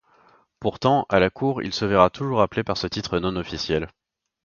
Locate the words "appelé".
2.41-2.63